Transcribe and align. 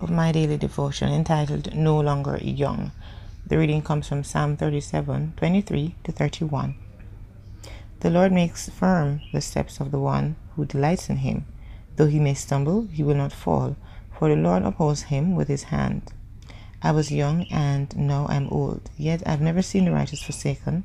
of 0.00 0.10
my 0.10 0.32
daily 0.32 0.56
devotion 0.56 1.12
entitled 1.12 1.74
No 1.74 2.00
Longer 2.00 2.38
Young. 2.38 2.90
The 3.46 3.58
reading 3.58 3.82
comes 3.82 4.08
from 4.08 4.24
Psalm 4.24 4.56
37 4.56 5.34
23 5.36 5.94
to 6.04 6.12
31. 6.12 6.74
The 8.00 8.08
Lord 8.08 8.32
makes 8.32 8.70
firm 8.70 9.20
the 9.30 9.42
steps 9.42 9.78
of 9.78 9.90
the 9.90 9.98
one 9.98 10.36
who 10.56 10.64
delights 10.64 11.10
in 11.10 11.18
him. 11.18 11.44
Though 11.96 12.06
he 12.06 12.18
may 12.18 12.32
stumble, 12.32 12.86
he 12.86 13.02
will 13.02 13.14
not 13.14 13.32
fall, 13.32 13.76
for 14.18 14.30
the 14.30 14.36
Lord 14.36 14.62
upholds 14.62 15.02
him 15.02 15.34
with 15.34 15.48
his 15.48 15.64
hand. 15.64 16.14
I 16.82 16.92
was 16.92 17.12
young 17.12 17.44
and 17.50 17.94
now 17.94 18.24
I 18.26 18.36
am 18.36 18.48
old, 18.48 18.88
yet 18.96 19.22
I 19.26 19.32
have 19.32 19.42
never 19.42 19.60
seen 19.60 19.84
the 19.84 19.92
righteous 19.92 20.22
forsaken 20.22 20.84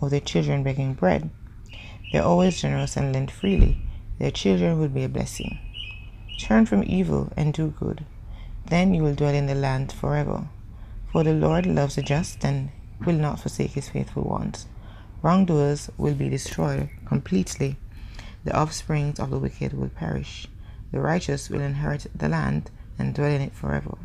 or 0.00 0.08
their 0.08 0.20
children 0.20 0.62
begging 0.62 0.94
bread. 0.94 1.30
They 2.12 2.20
are 2.20 2.28
always 2.28 2.60
generous 2.60 2.96
and 2.96 3.12
lend 3.12 3.32
freely. 3.32 3.78
Their 4.20 4.30
children 4.30 4.78
will 4.78 4.88
be 4.88 5.02
a 5.02 5.08
blessing. 5.08 5.58
Turn 6.38 6.64
from 6.64 6.84
evil 6.84 7.32
and 7.36 7.52
do 7.52 7.74
good 7.76 8.04
then 8.72 8.94
you 8.94 9.02
will 9.02 9.14
dwell 9.14 9.34
in 9.34 9.46
the 9.46 9.54
land 9.54 9.92
forever. 9.92 10.48
For 11.12 11.22
the 11.22 11.34
Lord 11.34 11.66
loves 11.66 11.96
the 11.96 12.02
just 12.02 12.42
and 12.42 12.70
will 13.04 13.16
not 13.16 13.38
forsake 13.38 13.72
his 13.72 13.90
faithful 13.90 14.22
ones. 14.22 14.66
Wrongdoers 15.20 15.90
will 15.98 16.14
be 16.14 16.30
destroyed 16.30 16.88
completely. 17.04 17.76
The 18.44 18.56
offspring 18.56 19.14
of 19.18 19.28
the 19.28 19.38
wicked 19.38 19.74
will 19.74 19.90
perish. 19.90 20.48
The 20.90 21.00
righteous 21.00 21.50
will 21.50 21.60
inherit 21.60 22.06
the 22.14 22.30
land 22.30 22.70
and 22.98 23.14
dwell 23.14 23.30
in 23.30 23.42
it 23.42 23.54
forever. 23.54 23.98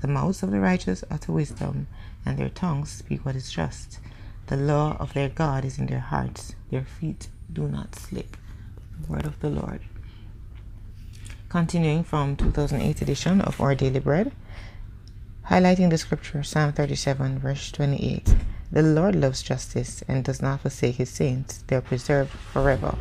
The 0.00 0.08
mouths 0.08 0.42
of 0.42 0.50
the 0.50 0.58
righteous 0.58 1.04
utter 1.08 1.30
wisdom, 1.30 1.86
and 2.26 2.36
their 2.36 2.48
tongues 2.48 2.90
speak 2.90 3.24
what 3.24 3.36
is 3.36 3.52
just. 3.52 4.00
The 4.48 4.56
law 4.56 4.96
of 4.98 5.14
their 5.14 5.28
God 5.28 5.64
is 5.64 5.78
in 5.78 5.86
their 5.86 6.00
hearts. 6.00 6.56
Their 6.70 6.84
feet 6.84 7.28
do 7.52 7.68
not 7.68 7.94
slip. 7.94 8.36
Word 9.08 9.24
of 9.24 9.38
the 9.38 9.50
Lord. 9.50 9.82
Continuing 11.50 12.04
from 12.04 12.36
2008 12.36 13.02
edition 13.02 13.40
of 13.40 13.60
Our 13.60 13.74
Daily 13.74 13.98
Bread, 13.98 14.30
highlighting 15.48 15.90
the 15.90 15.98
scripture 15.98 16.44
Psalm 16.44 16.72
37, 16.72 17.40
verse 17.40 17.72
28. 17.72 18.36
The 18.70 18.82
Lord 18.84 19.16
loves 19.16 19.42
justice 19.42 20.04
and 20.06 20.22
does 20.22 20.40
not 20.40 20.60
forsake 20.60 20.94
his 20.94 21.10
saints, 21.10 21.64
they 21.66 21.74
are 21.74 21.80
preserved 21.80 22.30
forever. 22.30 22.96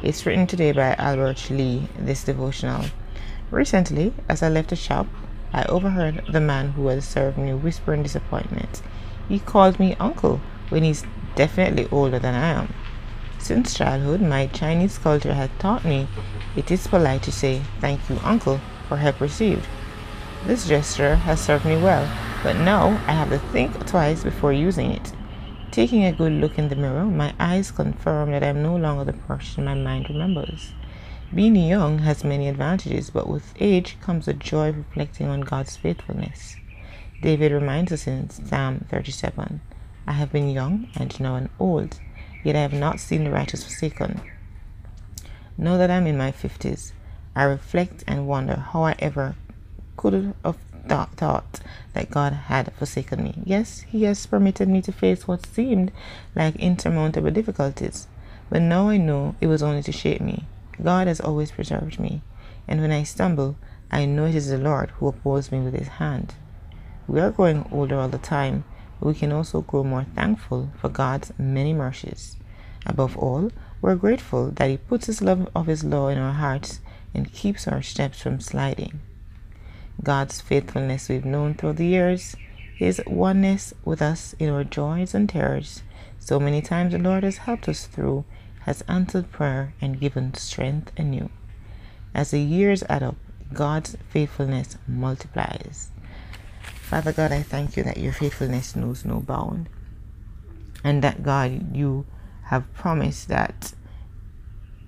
It's 0.00 0.24
written 0.24 0.46
today 0.46 0.70
by 0.70 0.94
Albert 0.94 1.50
Lee, 1.50 1.88
this 1.98 2.22
devotional. 2.22 2.84
Recently, 3.50 4.14
as 4.28 4.44
I 4.44 4.48
left 4.48 4.70
the 4.70 4.76
shop, 4.76 5.08
I 5.52 5.64
overheard 5.64 6.22
the 6.30 6.40
man 6.40 6.70
who 6.70 6.86
had 6.86 7.02
served 7.02 7.36
me 7.36 7.52
whisper 7.52 7.94
in 7.94 8.04
disappointment. 8.04 8.80
He 9.28 9.40
called 9.40 9.80
me 9.80 9.96
uncle 9.98 10.40
when 10.68 10.84
he's 10.84 11.02
definitely 11.34 11.88
older 11.90 12.20
than 12.20 12.36
I 12.36 12.46
am. 12.46 12.72
Since 13.46 13.74
childhood, 13.74 14.22
my 14.22 14.48
Chinese 14.48 14.98
culture 14.98 15.34
had 15.34 15.56
taught 15.60 15.84
me 15.84 16.08
it 16.56 16.68
is 16.72 16.88
polite 16.88 17.22
to 17.22 17.30
say 17.30 17.62
thank 17.80 18.00
you, 18.10 18.18
uncle, 18.24 18.60
for 18.88 18.96
help 18.96 19.20
received. 19.20 19.68
This 20.46 20.66
gesture 20.66 21.14
has 21.14 21.40
served 21.40 21.64
me 21.64 21.76
well, 21.76 22.10
but 22.42 22.56
now 22.56 23.00
I 23.06 23.12
have 23.12 23.30
to 23.30 23.38
think 23.38 23.86
twice 23.86 24.24
before 24.24 24.52
using 24.52 24.90
it. 24.90 25.12
Taking 25.70 26.02
a 26.02 26.10
good 26.10 26.32
look 26.32 26.58
in 26.58 26.70
the 26.70 26.74
mirror, 26.74 27.04
my 27.04 27.34
eyes 27.38 27.70
confirm 27.70 28.32
that 28.32 28.42
I 28.42 28.48
am 28.48 28.64
no 28.64 28.74
longer 28.74 29.04
the 29.04 29.12
person 29.12 29.66
my 29.66 29.74
mind 29.74 30.08
remembers. 30.08 30.72
Being 31.32 31.54
young 31.54 32.00
has 32.00 32.24
many 32.24 32.48
advantages, 32.48 33.10
but 33.10 33.28
with 33.28 33.54
age 33.60 33.96
comes 34.00 34.26
the 34.26 34.34
joy 34.34 34.70
of 34.70 34.78
reflecting 34.78 35.28
on 35.28 35.42
God's 35.42 35.76
faithfulness. 35.76 36.56
David 37.22 37.52
reminds 37.52 37.92
us 37.92 38.08
in 38.08 38.28
Psalm 38.28 38.86
37 38.90 39.60
I 40.08 40.12
have 40.14 40.32
been 40.32 40.50
young 40.50 40.88
and 40.96 41.20
now 41.20 41.36
I'm 41.36 41.50
old, 41.60 42.00
yet 42.44 42.56
I 42.56 42.60
have 42.60 42.72
not 42.72 43.00
seen 43.00 43.24
the 43.24 43.30
righteous 43.30 43.64
forsaken. 43.64 44.20
Now 45.58 45.76
that 45.76 45.90
I'm 45.90 46.06
in 46.06 46.18
my 46.18 46.32
50s, 46.32 46.92
I 47.34 47.44
reflect 47.44 48.04
and 48.06 48.28
wonder 48.28 48.56
how 48.56 48.84
I 48.84 48.94
ever 48.98 49.34
could 49.96 50.34
have 50.44 50.56
thought, 51.16 51.60
that 51.94 52.10
God 52.10 52.32
had 52.32 52.72
forsaken 52.74 53.24
me. 53.24 53.42
Yes, 53.44 53.80
He 53.80 54.04
has 54.04 54.26
permitted 54.26 54.68
me 54.68 54.82
to 54.82 54.92
face 54.92 55.26
what 55.26 55.46
seemed 55.46 55.90
like 56.34 56.56
insurmountable 56.56 57.30
difficulties, 57.30 58.06
but 58.48 58.62
now 58.62 58.88
I 58.88 58.96
know 58.96 59.34
it 59.40 59.48
was 59.48 59.62
only 59.62 59.82
to 59.82 59.92
shape 59.92 60.20
me. 60.20 60.44
God 60.82 61.08
has 61.08 61.20
always 61.20 61.50
preserved 61.50 61.98
me, 61.98 62.22
and 62.68 62.80
when 62.80 62.92
I 62.92 63.02
stumble, 63.02 63.56
I 63.90 64.04
know 64.04 64.26
it 64.26 64.34
is 64.34 64.48
the 64.48 64.58
Lord 64.58 64.90
who 64.90 65.08
upholds 65.08 65.50
me 65.50 65.60
with 65.60 65.74
His 65.74 65.88
hand. 65.88 66.34
We 67.08 67.20
are 67.20 67.30
growing 67.30 67.68
older 67.72 67.98
all 67.98 68.08
the 68.08 68.18
time, 68.18 68.64
we 69.00 69.14
can 69.14 69.32
also 69.32 69.60
grow 69.60 69.84
more 69.84 70.06
thankful 70.14 70.70
for 70.80 70.88
God's 70.88 71.32
many 71.38 71.72
mercies. 71.72 72.36
Above 72.84 73.16
all, 73.16 73.50
we're 73.82 73.96
grateful 73.96 74.50
that 74.52 74.70
He 74.70 74.76
puts 74.76 75.06
His 75.06 75.20
love 75.20 75.48
of 75.54 75.66
His 75.66 75.84
law 75.84 76.08
in 76.08 76.18
our 76.18 76.32
hearts 76.32 76.80
and 77.14 77.32
keeps 77.32 77.66
our 77.68 77.82
steps 77.82 78.20
from 78.20 78.40
sliding. 78.40 79.00
God's 80.02 80.40
faithfulness 80.40 81.08
we've 81.08 81.24
known 81.24 81.54
through 81.54 81.74
the 81.74 81.86
years, 81.86 82.36
His 82.74 83.00
oneness 83.06 83.74
with 83.84 84.02
us 84.02 84.34
in 84.38 84.50
our 84.50 84.64
joys 84.64 85.14
and 85.14 85.28
terrors. 85.28 85.82
So 86.18 86.38
many 86.40 86.62
times 86.62 86.92
the 86.92 86.98
Lord 86.98 87.22
has 87.24 87.38
helped 87.38 87.68
us 87.68 87.86
through, 87.86 88.24
has 88.60 88.82
answered 88.88 89.30
prayer, 89.30 89.74
and 89.80 90.00
given 90.00 90.34
strength 90.34 90.92
anew. 90.96 91.30
As 92.14 92.30
the 92.30 92.40
years 92.40 92.82
add 92.88 93.02
up, 93.02 93.16
God's 93.52 93.96
faithfulness 94.08 94.76
multiplies. 94.88 95.90
Father 96.86 97.10
God, 97.12 97.32
I 97.32 97.42
thank 97.42 97.76
you 97.76 97.82
that 97.82 97.96
your 97.96 98.12
faithfulness 98.12 98.76
knows 98.76 99.04
no 99.04 99.18
bound. 99.18 99.68
And 100.84 101.02
that, 101.02 101.24
God, 101.24 101.74
you 101.74 102.06
have 102.44 102.72
promised 102.74 103.26
that 103.26 103.74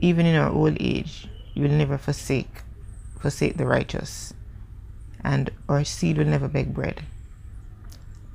even 0.00 0.26
in 0.26 0.34
our 0.34 0.50
old 0.50 0.76
age, 0.80 1.28
you 1.54 1.62
will 1.62 1.70
never 1.70 1.96
forsake 1.96 2.62
forsake 3.20 3.56
the 3.56 3.64
righteous, 3.64 4.34
and 5.22 5.50
our 5.68 5.84
seed 5.84 6.18
will 6.18 6.26
never 6.26 6.48
beg 6.48 6.74
bread. 6.74 7.04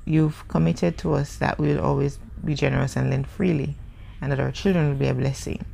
You've 0.06 0.48
committed 0.48 0.96
to 0.98 1.12
us 1.12 1.36
that 1.36 1.58
we 1.58 1.68
will 1.68 1.84
always 1.84 2.18
be 2.42 2.54
generous 2.54 2.96
and 2.96 3.10
lend 3.10 3.26
freely, 3.26 3.76
and 4.22 4.32
that 4.32 4.40
our 4.40 4.52
children 4.52 4.88
will 4.88 4.96
be 4.96 5.08
a 5.08 5.14
blessing. 5.14 5.66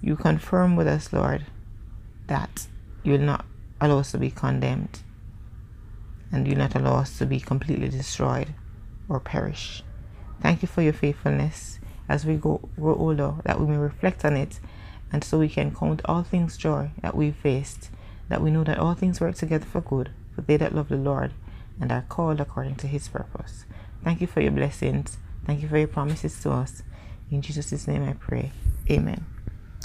You 0.00 0.14
confirm 0.14 0.76
with 0.76 0.86
us, 0.86 1.12
Lord, 1.12 1.46
that 2.28 2.68
you 3.02 3.14
will 3.14 3.26
not 3.26 3.44
allow 3.80 3.98
us 3.98 4.12
to 4.12 4.18
be 4.18 4.30
condemned 4.30 5.00
and 6.34 6.44
do 6.44 6.54
not 6.56 6.74
allow 6.74 6.96
us 6.96 7.16
to 7.18 7.26
be 7.26 7.38
completely 7.38 7.88
destroyed 7.88 8.48
or 9.08 9.20
perish. 9.20 9.84
Thank 10.42 10.62
you 10.62 10.68
for 10.68 10.82
your 10.82 10.92
faithfulness 10.92 11.78
as 12.08 12.26
we 12.26 12.34
go 12.34 12.68
grow 12.76 12.96
older, 12.96 13.34
that 13.44 13.60
we 13.60 13.66
may 13.66 13.76
reflect 13.76 14.24
on 14.24 14.36
it, 14.36 14.58
and 15.12 15.22
so 15.22 15.38
we 15.38 15.48
can 15.48 15.72
count 15.72 16.02
all 16.06 16.24
things 16.24 16.56
joy 16.56 16.90
that 17.00 17.14
we 17.14 17.30
faced, 17.30 17.90
that 18.28 18.42
we 18.42 18.50
know 18.50 18.64
that 18.64 18.78
all 18.78 18.94
things 18.94 19.20
work 19.20 19.36
together 19.36 19.64
for 19.64 19.80
good 19.80 20.10
for 20.34 20.42
they 20.42 20.56
that 20.56 20.74
love 20.74 20.88
the 20.88 20.96
Lord 20.96 21.32
and 21.80 21.92
are 21.92 22.04
called 22.08 22.40
according 22.40 22.74
to 22.76 22.88
his 22.88 23.06
purpose. 23.06 23.64
Thank 24.02 24.20
you 24.20 24.26
for 24.26 24.40
your 24.40 24.50
blessings. 24.50 25.18
Thank 25.46 25.62
you 25.62 25.68
for 25.68 25.78
your 25.78 25.88
promises 25.88 26.40
to 26.42 26.50
us. 26.50 26.82
In 27.30 27.42
Jesus' 27.42 27.86
name 27.86 28.02
I 28.02 28.14
pray. 28.14 28.50
Amen. 28.90 29.24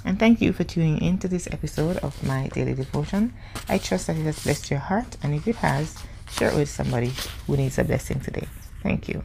And 0.05 0.17
thank 0.17 0.41
you 0.41 0.53
for 0.53 0.63
tuning 0.63 0.99
in 1.01 1.19
to 1.19 1.27
this 1.27 1.47
episode 1.51 1.97
of 1.97 2.23
my 2.23 2.47
daily 2.47 2.73
devotion. 2.73 3.33
I 3.67 3.77
trust 3.77 4.07
that 4.07 4.17
it 4.17 4.23
has 4.23 4.43
blessed 4.43 4.71
your 4.71 4.79
heart, 4.79 5.17
and 5.21 5.35
if 5.35 5.47
it 5.47 5.57
has, 5.57 5.97
Share 6.31 6.49
it 6.49 6.55
with 6.55 6.69
somebody 6.69 7.11
who 7.47 7.57
needs 7.57 7.77
a 7.77 7.83
blessing 7.83 8.19
today. 8.19 8.47
Thank 8.81 9.07
you. 9.07 9.23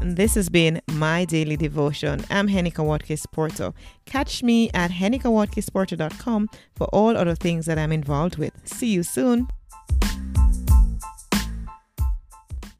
This 0.00 0.36
has 0.36 0.48
been 0.48 0.80
my 0.92 1.24
daily 1.24 1.56
devotion. 1.56 2.24
I'm 2.30 2.48
Henika 2.48 2.84
Watkins 2.84 3.26
Porto. 3.26 3.74
Catch 4.06 4.42
me 4.42 4.70
at 4.72 4.90
henikawatkisporto.com 4.90 6.48
for 6.76 6.86
all 6.86 7.16
other 7.16 7.34
things 7.34 7.66
that 7.66 7.78
I'm 7.78 7.92
involved 7.92 8.38
with. 8.38 8.52
See 8.64 8.88
you 8.88 9.02
soon. 9.02 9.48